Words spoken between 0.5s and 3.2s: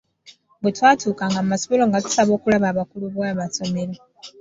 Bwe twatuukanga mu masomero nga tusaba okulaba abakulu